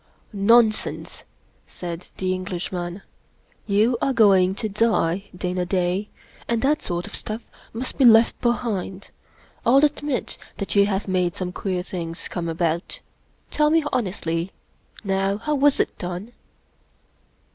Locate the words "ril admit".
9.63-10.39